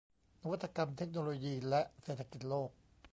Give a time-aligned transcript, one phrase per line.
[0.41, 2.69] นวัตกรรม เทคโนโลยี และเศรษฐกิจโลก